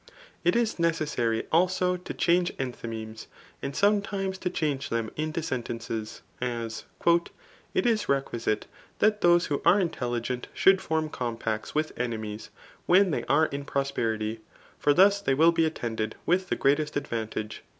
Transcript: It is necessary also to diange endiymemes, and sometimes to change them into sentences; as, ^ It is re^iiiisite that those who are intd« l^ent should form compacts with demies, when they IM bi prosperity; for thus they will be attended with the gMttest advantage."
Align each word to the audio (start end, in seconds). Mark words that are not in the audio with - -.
It 0.43 0.55
is 0.55 0.79
necessary 0.79 1.43
also 1.51 1.95
to 1.95 2.11
diange 2.15 2.53
endiymemes, 2.55 3.27
and 3.61 3.75
sometimes 3.75 4.39
to 4.39 4.49
change 4.49 4.89
them 4.89 5.11
into 5.15 5.43
sentences; 5.43 6.23
as, 6.41 6.85
^ 7.03 7.27
It 7.75 7.85
is 7.85 8.05
re^iiiisite 8.05 8.63
that 8.97 9.21
those 9.21 9.45
who 9.45 9.61
are 9.63 9.77
intd« 9.79 9.97
l^ent 9.99 10.45
should 10.55 10.81
form 10.81 11.07
compacts 11.07 11.75
with 11.75 11.95
demies, 11.95 12.49
when 12.87 13.11
they 13.11 13.25
IM 13.25 13.25
bi 13.25 13.47
prosperity; 13.67 14.39
for 14.79 14.91
thus 14.95 15.21
they 15.21 15.35
will 15.35 15.51
be 15.51 15.67
attended 15.67 16.15
with 16.25 16.49
the 16.49 16.57
gMttest 16.57 16.95
advantage." 16.95 17.61